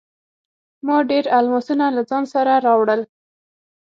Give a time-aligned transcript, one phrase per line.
[0.85, 3.01] ما ډیر الماسونه له ځان سره راوړل.